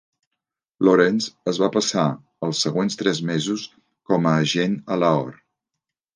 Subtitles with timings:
[0.87, 2.05] Lawrence es va passar
[2.47, 3.67] els següents tres mesos
[4.13, 5.39] com a agent a Lahore.